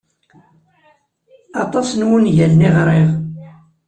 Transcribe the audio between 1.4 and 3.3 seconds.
Aṭas n wungalen i ɣriɣ.